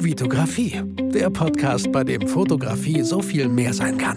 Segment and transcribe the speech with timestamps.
[0.00, 0.80] Vitografie,
[1.12, 4.16] der Podcast, bei dem Fotografie so viel mehr sein kann.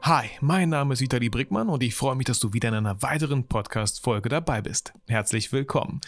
[0.00, 3.02] Hi, mein Name ist Vitali Brickmann und ich freue mich, dass du wieder in einer
[3.02, 4.94] weiteren Podcast-Folge dabei bist.
[5.08, 6.00] Herzlich willkommen.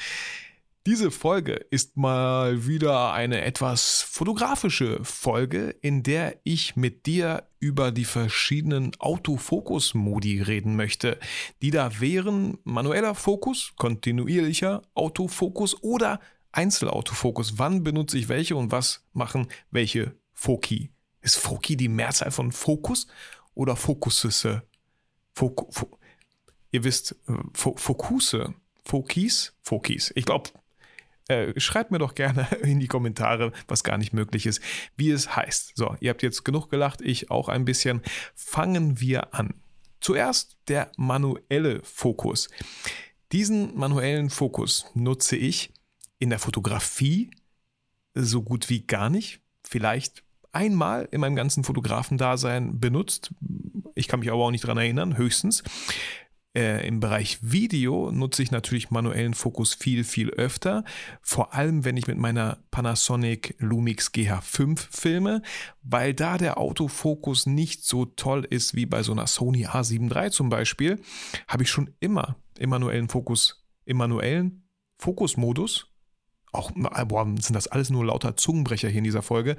[0.86, 7.92] Diese Folge ist mal wieder eine etwas fotografische Folge, in der ich mit dir über
[7.92, 11.18] die verschiedenen Autofokus-Modi reden möchte,
[11.60, 16.18] die da wären manueller Fokus, kontinuierlicher Autofokus oder
[16.52, 17.58] Einzelautofokus.
[17.58, 20.90] Wann benutze ich welche und was machen welche Foki?
[21.20, 23.06] Ist Foki die Mehrzahl von Fokus
[23.54, 24.62] oder Fokusse?
[25.34, 25.98] Fok Fo
[26.70, 28.54] Ihr wisst, äh, Fokuse,
[28.84, 30.10] Fokis, Fokis.
[30.14, 30.50] Ich glaube,
[31.28, 34.60] äh, schreibt mir doch gerne in die Kommentare, was gar nicht möglich ist,
[34.96, 35.72] wie es heißt.
[35.74, 38.02] So, ihr habt jetzt genug gelacht, ich auch ein bisschen.
[38.34, 39.54] Fangen wir an.
[40.00, 42.48] Zuerst der manuelle Fokus.
[43.30, 45.72] Diesen manuellen Fokus nutze ich
[46.22, 47.32] in der Fotografie
[48.14, 49.40] so gut wie gar nicht.
[49.64, 53.34] Vielleicht einmal in meinem ganzen Fotografendasein benutzt.
[53.96, 55.64] Ich kann mich aber auch nicht daran erinnern, höchstens.
[56.54, 60.84] Äh, Im Bereich Video nutze ich natürlich manuellen Fokus viel, viel öfter.
[61.22, 65.42] Vor allem, wenn ich mit meiner Panasonic Lumix GH5 filme,
[65.82, 70.30] weil da der Autofokus nicht so toll ist wie bei so einer Sony A7 III
[70.30, 71.00] zum Beispiel,
[71.48, 75.91] habe ich schon immer im manuellen Fokus, im manuellen Fokusmodus
[76.52, 76.70] auch,
[77.06, 79.56] boah, sind das alles nur lauter Zungenbrecher hier in dieser Folge,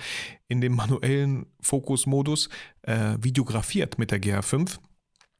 [0.47, 2.50] in dem manuellen Fokusmodus
[2.83, 4.77] äh, videografiert mit der GH5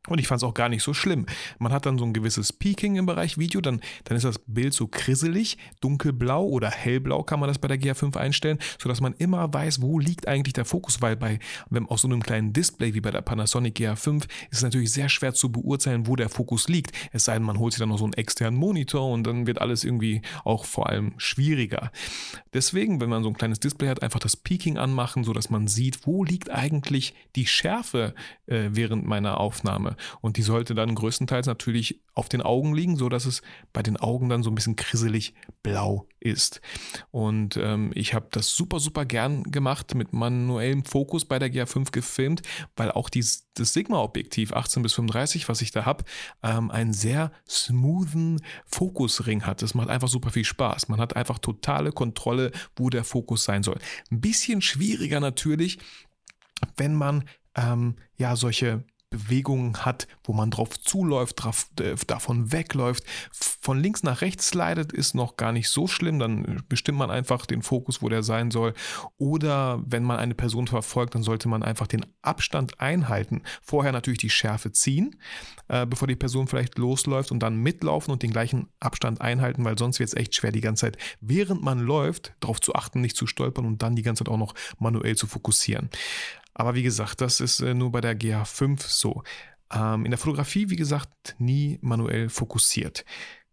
[0.09, 1.25] und ich fand es auch gar nicht so schlimm.
[1.59, 4.73] Man hat dann so ein gewisses Peaking im Bereich Video, dann, dann ist das Bild
[4.73, 9.53] so krisselig, dunkelblau oder hellblau kann man das bei der GH5 einstellen, sodass man immer
[9.53, 13.01] weiß, wo liegt eigentlich der Fokus, weil bei wenn auf so einem kleinen Display wie
[13.01, 16.91] bei der Panasonic GH5 ist es natürlich sehr schwer zu beurteilen, wo der Fokus liegt.
[17.11, 19.61] Es sei denn, man holt sich dann noch so einen externen Monitor und dann wird
[19.61, 21.91] alles irgendwie auch vor allem schwieriger.
[22.53, 26.05] Deswegen, wenn man so ein kleines Display hat, einfach das Peaking anmachen, sodass man sieht,
[26.05, 28.13] wo liegt eigentlich die Schärfe
[28.47, 29.92] äh, während meiner Aufnahme.
[30.21, 33.97] Und die sollte dann größtenteils natürlich auf den Augen liegen, so dass es bei den
[33.97, 35.33] Augen dann so ein bisschen krisselig
[35.63, 36.61] blau ist.
[37.11, 41.91] Und ähm, ich habe das super, super gern gemacht mit manuellem Fokus bei der GA5
[41.91, 42.41] gefilmt,
[42.75, 46.03] weil auch dies, das Sigma-Objektiv 18 bis 35, was ich da habe,
[46.43, 49.61] ähm, einen sehr smoothen Fokusring hat.
[49.61, 50.89] Das macht einfach super viel Spaß.
[50.89, 53.79] Man hat einfach totale Kontrolle, wo der Fokus sein soll.
[54.11, 55.79] Ein bisschen schwieriger natürlich,
[56.77, 57.25] wenn man
[57.55, 58.83] ähm, ja solche
[59.13, 63.03] Bewegungen hat, wo man drauf zuläuft, drauf, äh, davon wegläuft.
[63.31, 67.46] Von links nach rechts slidet ist noch gar nicht so schlimm, dann bestimmt man einfach
[67.46, 68.73] den Fokus, wo der sein soll.
[69.18, 73.44] Oder wenn man eine Person verfolgt, dann sollte man einfach den Abstand einhalten.
[73.62, 75.16] Vorher natürlich die Schärfe ziehen,
[75.68, 79.78] äh, bevor die Person vielleicht losläuft und dann mitlaufen und den gleichen Abstand einhalten, weil
[79.78, 83.16] sonst wird es echt schwer, die ganze Zeit, während man läuft, darauf zu achten, nicht
[83.16, 85.90] zu stolpern und dann die ganze Zeit auch noch manuell zu fokussieren.
[86.53, 89.24] Aber wie gesagt, das ist äh, nur bei der GH5 so.
[89.72, 93.06] Ähm, in der Fotografie, wie gesagt, nie manuell fokussiert.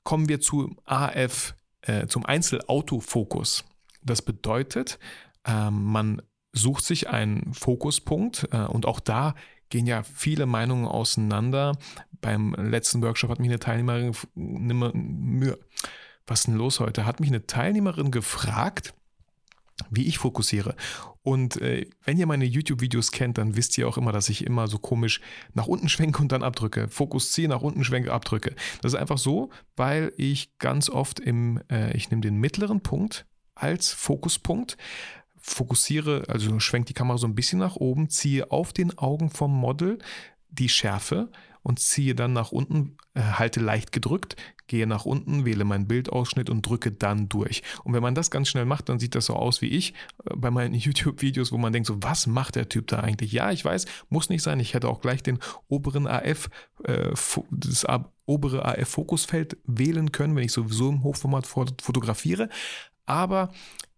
[0.03, 3.65] Kommen wir zu AF, äh, zum Einzelautofokus.
[4.03, 4.99] Das bedeutet,
[5.45, 6.23] ähm, man
[6.53, 9.35] sucht sich einen Fokuspunkt äh, und auch da
[9.69, 11.79] gehen ja viele Meinungen auseinander.
[12.21, 14.15] Beim letzten Workshop hat mich eine Teilnehmerin,
[16.27, 17.07] was ist denn los heute?
[17.07, 18.95] Hat mich eine Teilnehmerin gefragt,
[19.91, 20.75] wie ich fokussiere.
[21.23, 24.69] Und äh, wenn ihr meine YouTube-Videos kennt, dann wisst ihr auch immer, dass ich immer
[24.69, 25.21] so komisch
[25.55, 26.89] nach unten schwenke und dann abdrücke.
[26.89, 28.55] Fokus ziehe, nach unten schwenke, abdrücke.
[28.83, 33.27] Das ist einfach so, weil ich ganz oft im, äh, ich nehme den mittleren Punkt
[33.55, 34.77] als Fokuspunkt,
[35.37, 39.53] fokussiere, also schwenke die Kamera so ein bisschen nach oben, ziehe auf den Augen vom
[39.53, 39.99] Model
[40.51, 41.31] die Schärfe,
[41.63, 46.49] und ziehe dann nach unten, äh, halte leicht gedrückt, gehe nach unten, wähle meinen Bildausschnitt
[46.49, 47.63] und drücke dann durch.
[47.85, 49.95] Und wenn man das ganz schnell macht, dann sieht das so aus wie ich
[50.25, 53.33] äh, bei meinen YouTube-Videos, wo man denkt, so, was macht der Typ da eigentlich?
[53.33, 54.61] Ja, ich weiß, muss nicht sein.
[54.61, 55.39] Ich hätte auch gleich den
[55.69, 56.49] oberen AF,
[56.85, 57.11] äh,
[57.51, 57.87] das
[58.25, 62.49] obere AF-Fokusfeld wählen können, wenn ich sowieso im Hochformat fotografiere.
[63.07, 63.51] Aber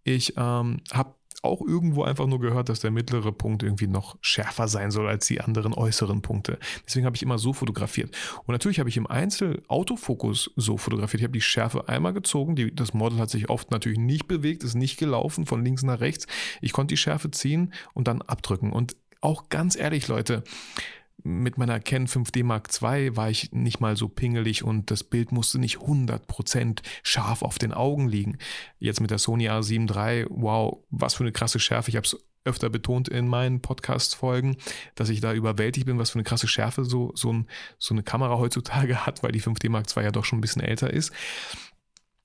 [0.05, 4.69] ich ähm, habe auch irgendwo einfach nur gehört, dass der mittlere Punkt irgendwie noch schärfer
[4.69, 6.59] sein soll als die anderen äußeren Punkte.
[6.87, 8.17] Deswegen habe ich immer so fotografiert.
[8.45, 11.21] Und natürlich habe ich im Einzel-Autofokus so fotografiert.
[11.21, 12.55] Ich habe die Schärfe einmal gezogen.
[12.55, 16.01] Die, das Model hat sich oft natürlich nicht bewegt, ist nicht gelaufen von links nach
[16.01, 16.27] rechts.
[16.61, 18.73] Ich konnte die Schärfe ziehen und dann abdrücken.
[18.73, 20.45] Und auch ganz ehrlich, Leute,
[21.25, 25.33] mit meiner Ken 5D Mark II war ich nicht mal so pingelig und das Bild
[25.33, 28.39] musste nicht 100% scharf auf den Augen liegen.
[28.79, 31.91] Jetzt mit der Sony A7 III, wow, was für eine krasse Schärfe.
[31.91, 34.57] Ich habe es öfter betont in meinen Podcast-Folgen,
[34.95, 37.47] dass ich da überwältigt bin, was für eine krasse Schärfe so, so, ein,
[37.79, 40.63] so eine Kamera heutzutage hat, weil die 5D Mark II ja doch schon ein bisschen
[40.63, 41.13] älter ist.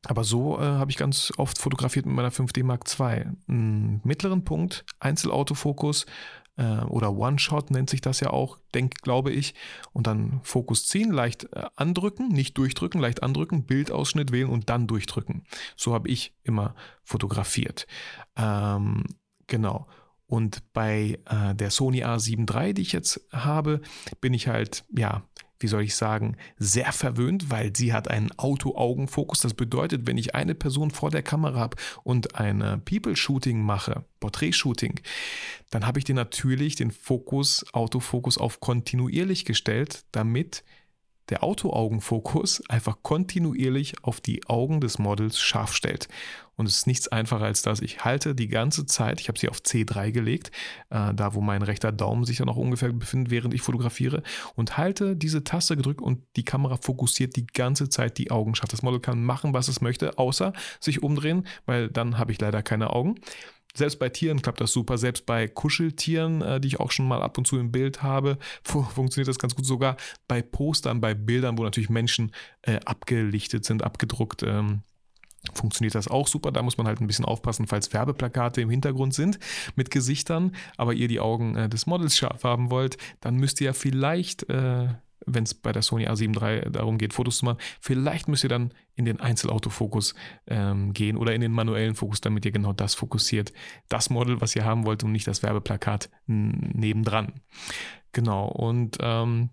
[0.05, 3.25] Aber so äh, habe ich ganz oft fotografiert mit meiner 5D Mark II.
[3.47, 6.05] Einen mittleren Punkt, Einzelautofokus
[6.57, 9.53] äh, oder One-Shot nennt sich das ja auch, denk, glaube ich.
[9.93, 14.87] Und dann Fokus ziehen, leicht äh, andrücken, nicht durchdrücken, leicht andrücken, Bildausschnitt wählen und dann
[14.87, 15.45] durchdrücken.
[15.75, 17.87] So habe ich immer fotografiert.
[18.35, 19.03] Ähm,
[19.47, 19.87] genau.
[20.25, 23.81] Und bei äh, der Sony A7 III, die ich jetzt habe,
[24.19, 25.23] bin ich halt, ja,
[25.59, 29.41] wie soll ich sagen, sehr verwöhnt, weil sie hat einen Auto-Augen-Fokus.
[29.41, 34.99] Das bedeutet, wenn ich eine Person vor der Kamera habe und ein People-Shooting mache, Porträt-Shooting,
[35.69, 40.63] dann habe ich den natürlich den Fokus, Autofokus auf kontinuierlich gestellt, damit
[41.29, 46.07] der Autoaugenfokus einfach kontinuierlich auf die Augen des Models scharf stellt.
[46.57, 47.81] Und es ist nichts einfacher als das.
[47.81, 50.51] Ich halte die ganze Zeit, ich habe sie auf C3 gelegt,
[50.89, 54.23] äh, da wo mein rechter Daumen sich dann auch ungefähr befindet, während ich fotografiere,
[54.55, 58.53] und halte diese Taste gedrückt und die Kamera fokussiert die ganze Zeit die Augen.
[58.69, 62.63] Das Model kann machen, was es möchte, außer sich umdrehen, weil dann habe ich leider
[62.63, 63.15] keine Augen.
[63.77, 64.97] Selbst bei Tieren klappt das super.
[64.97, 68.37] Selbst bei Kuscheltieren, äh, die ich auch schon mal ab und zu im Bild habe,
[68.63, 69.65] funktioniert das ganz gut.
[69.65, 69.97] Sogar
[70.27, 72.31] bei Postern, bei Bildern, wo natürlich Menschen
[72.63, 74.43] äh, abgelichtet sind, abgedruckt.
[74.43, 74.81] Ähm,
[75.53, 76.51] funktioniert das auch super.
[76.51, 79.39] Da muss man halt ein bisschen aufpassen, falls Werbeplakate im Hintergrund sind
[79.75, 83.65] mit Gesichtern, aber ihr die Augen äh, des Models scharf haben wollt, dann müsst ihr
[83.65, 84.87] ja vielleicht äh,
[85.27, 88.49] wenn es bei der Sony A7 III darum geht, Fotos zu machen, vielleicht müsst ihr
[88.49, 90.15] dann in den Einzelautofokus
[90.47, 93.53] ähm, gehen oder in den manuellen Fokus, damit ihr genau das fokussiert.
[93.89, 97.33] Das Model, was ihr haben wollt und nicht das Werbeplakat nebendran.
[98.13, 99.49] Genau, und ähm,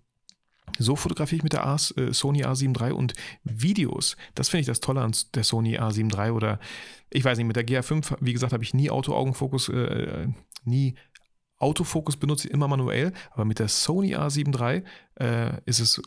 [0.77, 3.13] so fotografiere ich mit der A, äh, Sony A7 III und
[3.43, 4.17] Videos.
[4.33, 6.59] Das finde ich das Tolle an der Sony A7 III oder
[7.09, 10.27] ich weiß nicht, mit der GA5, wie gesagt, habe ich nie Auto-Augenfokus, äh,
[10.63, 10.95] nie
[11.57, 14.83] Autofokus benutze ich immer manuell, aber mit der Sony A7 III
[15.19, 16.01] äh, ist es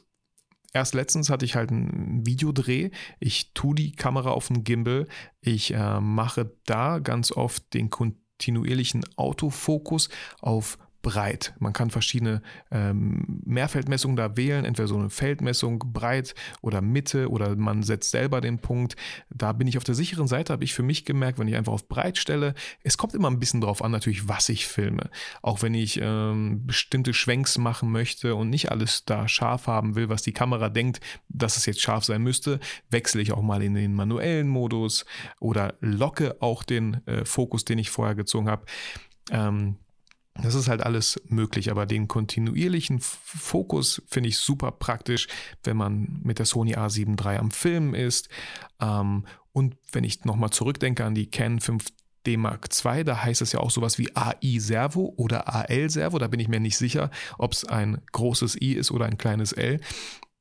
[0.74, 2.90] Erst letztens hatte ich halt einen Videodreh.
[3.20, 5.08] Ich tue die Kamera auf den Gimbal.
[5.40, 10.10] Ich äh, mache da ganz oft den kontinuierlichen Autofokus
[10.40, 11.54] auf breit.
[11.58, 17.54] Man kann verschiedene ähm, Mehrfeldmessungen da wählen, entweder so eine Feldmessung breit oder Mitte oder
[17.56, 18.96] man setzt selber den Punkt.
[19.30, 21.72] Da bin ich auf der sicheren Seite, habe ich für mich gemerkt, wenn ich einfach
[21.72, 22.54] auf breit stelle.
[22.82, 25.10] Es kommt immer ein bisschen drauf an, natürlich, was ich filme.
[25.42, 30.08] Auch wenn ich ähm, bestimmte Schwenks machen möchte und nicht alles da scharf haben will,
[30.08, 32.58] was die Kamera denkt, dass es jetzt scharf sein müsste,
[32.90, 35.04] wechsle ich auch mal in den manuellen Modus
[35.40, 38.64] oder locke auch den äh, Fokus, den ich vorher gezogen habe.
[39.30, 39.76] Ähm,
[40.42, 45.26] das ist halt alles möglich, aber den kontinuierlichen Fokus finde ich super praktisch,
[45.64, 48.28] wenn man mit der Sony A7 III am Filmen ist.
[48.80, 53.52] Ähm, und wenn ich nochmal zurückdenke an die Canon 5D Mark II, da heißt es
[53.52, 57.10] ja auch sowas wie AI Servo oder AL Servo, da bin ich mir nicht sicher,
[57.38, 59.80] ob es ein großes I ist oder ein kleines L.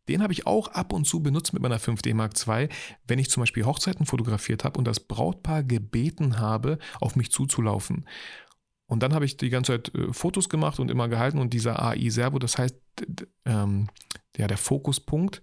[0.08, 2.70] Den habe ich auch ab und zu benutzt mit meiner 5D Mark II,
[3.08, 8.06] wenn ich zum Beispiel Hochzeiten fotografiert habe und das Brautpaar gebeten habe, auf mich zuzulaufen.
[8.88, 11.82] Und dann habe ich die ganze Zeit äh, Fotos gemacht und immer gehalten und dieser
[11.84, 12.76] AI Servo, das heißt,
[13.46, 13.88] ähm,
[14.38, 15.42] ja, der Fokuspunkt,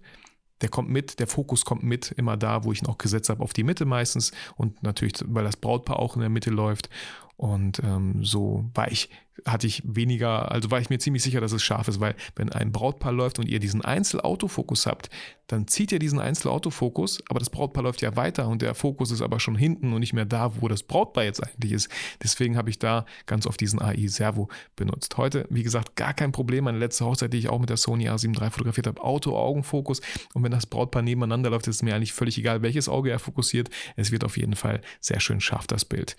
[0.61, 3.43] der kommt mit, der Fokus kommt mit, immer da, wo ich ihn auch gesetzt habe,
[3.43, 6.89] auf die Mitte meistens und natürlich, weil das Brautpaar auch in der Mitte läuft.
[7.37, 9.09] Und ähm, so war ich,
[9.45, 12.49] hatte ich weniger, also war ich mir ziemlich sicher, dass es scharf ist, weil wenn
[12.49, 15.09] ein Brautpaar läuft und ihr diesen Einzelautofokus habt,
[15.47, 19.21] dann zieht ihr diesen Einzelautofokus, aber das Brautpaar läuft ja weiter und der Fokus ist
[19.21, 21.89] aber schon hinten und nicht mehr da, wo das Brautpaar jetzt eigentlich ist.
[22.23, 25.17] Deswegen habe ich da ganz oft diesen AI Servo benutzt.
[25.17, 26.63] Heute, wie gesagt, gar kein Problem.
[26.63, 29.99] Meine letzte Hochzeit, die ich auch mit der Sony A7 III fotografiert habe, Auto-Augenfokus.
[30.33, 33.19] Und wenn das Brautpaar nebeneinander läuft, ist es mir eigentlich völlig egal, welches Auge er
[33.19, 33.69] fokussiert.
[33.97, 36.15] Es wird auf jeden Fall sehr schön scharf, das Bild.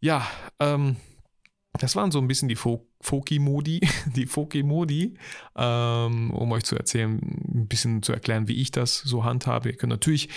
[0.00, 0.26] Ja,
[0.58, 0.96] ähm,
[1.74, 3.80] das waren so ein bisschen die Foki-Modi,
[4.16, 5.14] die Foki-Modi,
[5.56, 9.70] ähm, um euch zu erzählen, ein bisschen zu erklären, wie ich das so handhabe.
[9.70, 10.28] Ihr könnt natürlich,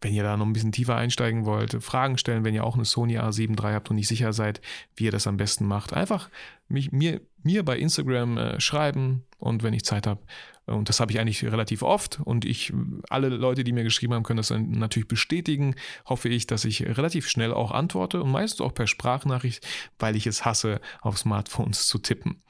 [0.00, 2.84] wenn ihr da noch ein bisschen tiefer einsteigen wollt, Fragen stellen, wenn ihr auch eine
[2.84, 4.60] Sony A7 III habt und nicht sicher seid,
[4.96, 5.92] wie ihr das am besten macht.
[5.92, 6.28] Einfach
[6.68, 10.20] mich, mir, mir bei Instagram äh, schreiben und wenn ich Zeit habe,
[10.66, 12.20] und das habe ich eigentlich relativ oft.
[12.24, 12.72] Und ich,
[13.08, 15.74] alle Leute, die mir geschrieben haben, können das natürlich bestätigen.
[16.06, 19.66] Hoffe ich, dass ich relativ schnell auch antworte und meistens auch per Sprachnachricht,
[19.98, 22.42] weil ich es hasse, auf Smartphones zu tippen.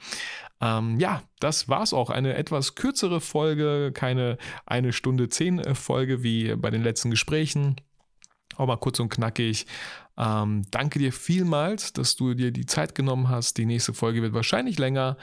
[0.60, 2.10] Ähm, ja, das war es auch.
[2.10, 7.76] Eine etwas kürzere Folge, keine eine Stunde zehn äh, Folge wie bei den letzten Gesprächen.
[8.56, 9.66] Auch mal kurz und knackig.
[10.18, 13.56] Ähm, danke dir vielmals, dass du dir die Zeit genommen hast.
[13.58, 15.16] Die nächste Folge wird wahrscheinlich länger.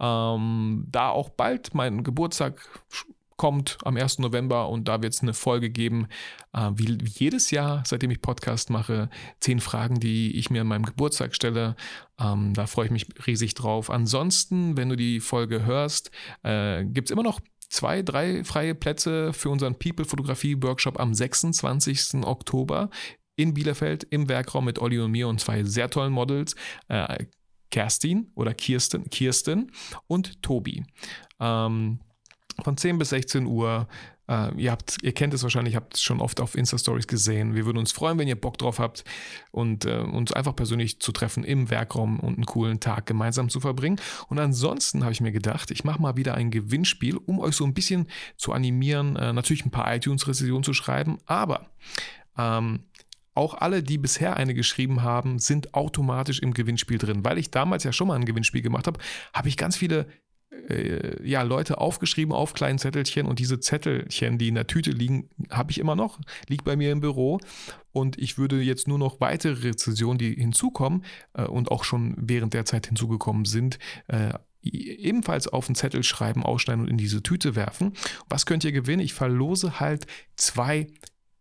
[0.00, 2.68] Ähm, da auch bald mein Geburtstag
[3.36, 4.20] kommt am 1.
[4.20, 6.06] November und da wird es eine Folge geben,
[6.52, 9.10] äh, wie, jedes Jahr, seitdem ich Podcast mache,
[9.40, 11.74] zehn Fragen, die ich mir an meinem Geburtstag stelle.
[12.20, 13.90] Ähm, da freue ich mich riesig drauf.
[13.90, 16.12] Ansonsten, wenn du die Folge hörst,
[16.44, 17.40] äh, gibt es immer noch
[17.72, 22.24] zwei, drei freie Plätze für unseren People-Fotografie-Workshop am 26.
[22.24, 22.90] Oktober
[23.34, 26.54] in Bielefeld im Werkraum mit Olli und mir und zwei sehr tollen Models.
[26.88, 27.26] Äh,
[27.70, 29.72] Kerstin oder Kirsten, Kirsten
[30.06, 30.84] und Tobi.
[31.40, 32.00] Ähm,
[32.62, 33.88] von 10 bis 16 Uhr.
[34.32, 37.54] Äh, ihr, habt, ihr kennt es wahrscheinlich, habt es schon oft auf Insta-Stories gesehen.
[37.54, 39.04] Wir würden uns freuen, wenn ihr Bock drauf habt
[39.50, 43.60] und äh, uns einfach persönlich zu treffen im Werkraum und einen coolen Tag gemeinsam zu
[43.60, 44.00] verbringen.
[44.28, 47.64] Und ansonsten habe ich mir gedacht, ich mache mal wieder ein Gewinnspiel, um euch so
[47.64, 51.66] ein bisschen zu animieren, äh, natürlich ein paar iTunes-Rezensionen zu schreiben, aber
[52.38, 52.84] ähm,
[53.34, 57.24] auch alle, die bisher eine geschrieben haben, sind automatisch im Gewinnspiel drin.
[57.24, 59.00] Weil ich damals ja schon mal ein Gewinnspiel gemacht habe,
[59.32, 60.06] habe ich ganz viele
[60.68, 65.28] äh, ja, Leute aufgeschrieben auf kleinen Zettelchen und diese Zettelchen, die in der Tüte liegen,
[65.50, 67.40] habe ich immer noch, liegt bei mir im Büro
[67.92, 71.04] und ich würde jetzt nur noch weitere Rezensionen, die hinzukommen
[71.34, 73.78] äh, und auch schon während der Zeit hinzugekommen sind,
[74.08, 74.32] äh,
[74.62, 77.94] ebenfalls auf einen Zettel schreiben, ausschneiden und in diese Tüte werfen.
[78.28, 79.02] Was könnt ihr gewinnen?
[79.02, 80.06] Ich verlose halt
[80.36, 80.86] zwei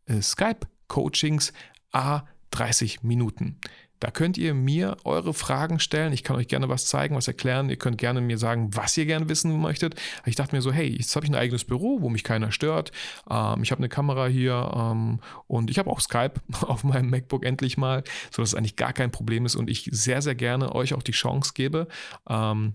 [0.06, 1.54] äh, Skype-Coachings
[1.92, 3.60] a 30 Minuten.
[4.02, 6.12] Da könnt ihr mir eure Fragen stellen.
[6.12, 7.70] Ich kann euch gerne was zeigen, was erklären.
[7.70, 9.94] Ihr könnt gerne mir sagen, was ihr gerne wissen möchtet.
[10.26, 12.92] Ich dachte mir so, hey, jetzt habe ich ein eigenes Büro, wo mich keiner stört.
[13.30, 17.46] Ähm, ich habe eine Kamera hier ähm, und ich habe auch Skype auf meinem MacBook
[17.46, 20.96] endlich mal, sodass es eigentlich gar kein Problem ist und ich sehr, sehr gerne euch
[20.96, 21.88] auch die Chance gebe,
[22.28, 22.74] ähm,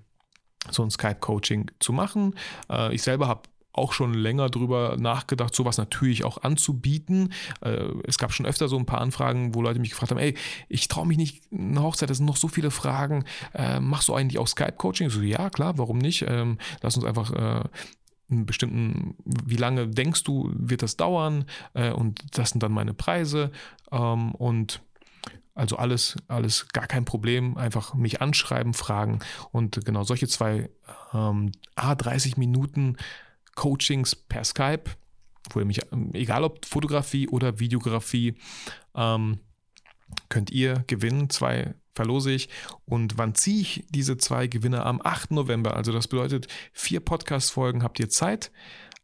[0.70, 2.36] so ein Skype-Coaching zu machen.
[2.70, 3.42] Äh, ich selber habe
[3.76, 7.32] auch schon länger drüber nachgedacht, sowas natürlich auch anzubieten.
[7.60, 10.34] Äh, es gab schon öfter so ein paar Anfragen, wo Leute mich gefragt haben, ey,
[10.68, 13.24] ich traue mich nicht eine Hochzeit, das sind noch so viele Fragen.
[13.54, 15.10] Äh, machst du eigentlich auch Skype-Coaching?
[15.10, 16.24] So, ja, klar, warum nicht?
[16.26, 17.64] Ähm, lass uns einfach äh,
[18.30, 21.44] einen bestimmten, wie lange denkst du, wird das dauern?
[21.74, 23.52] Und das sind dann meine Preise.
[23.92, 24.80] Ähm, und
[25.56, 27.56] also alles, alles gar kein Problem.
[27.56, 29.20] Einfach mich anschreiben, fragen.
[29.52, 30.68] Und genau solche zwei
[31.14, 32.96] ähm, A30 Minuten
[33.56, 34.84] Coachings per Skype,
[35.50, 35.80] wo ihr mich,
[36.12, 38.36] egal ob Fotografie oder Videografie,
[38.94, 39.40] ähm,
[40.28, 41.30] könnt ihr gewinnen.
[41.30, 42.48] Zwei verlose ich.
[42.84, 44.84] Und wann ziehe ich diese zwei Gewinne?
[44.84, 45.32] Am 8.
[45.32, 45.74] November.
[45.74, 48.52] Also das bedeutet, vier Podcast-Folgen habt ihr Zeit.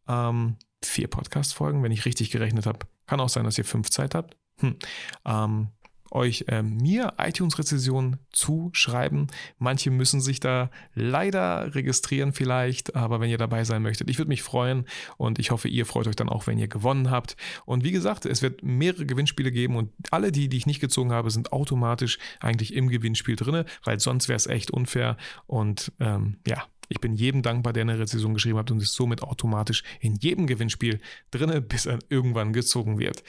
[0.07, 2.87] Ähm, vier Podcast-Folgen, wenn ich richtig gerechnet habe.
[3.07, 4.37] Kann auch sein, dass ihr fünf Zeit habt.
[4.61, 4.77] Hm.
[5.25, 5.69] Ähm,
[6.13, 9.29] euch äh, mir iTunes-Rezessionen zuschreiben.
[9.59, 14.29] Manche müssen sich da leider registrieren vielleicht, aber wenn ihr dabei sein möchtet, ich würde
[14.29, 17.37] mich freuen und ich hoffe, ihr freut euch dann auch, wenn ihr gewonnen habt.
[17.65, 21.13] Und wie gesagt, es wird mehrere Gewinnspiele geben und alle die, die ich nicht gezogen
[21.13, 25.17] habe, sind automatisch eigentlich im Gewinnspiel drin, weil sonst wäre es echt unfair
[25.47, 29.23] und ähm, ja, ich bin jedem dankbar, der eine Rezension geschrieben hat und ist somit
[29.23, 33.23] automatisch in jedem Gewinnspiel drinne, bis er irgendwann gezogen wird.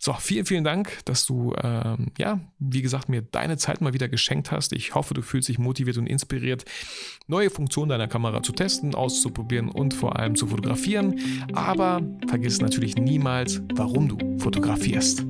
[0.00, 4.08] So, vielen, vielen Dank, dass du, ähm, ja, wie gesagt, mir deine Zeit mal wieder
[4.08, 4.72] geschenkt hast.
[4.72, 6.64] Ich hoffe, du fühlst dich motiviert und inspiriert,
[7.28, 11.20] neue Funktionen deiner Kamera zu testen, auszuprobieren und vor allem zu fotografieren.
[11.52, 15.24] Aber vergiss natürlich niemals, warum du fotografierst.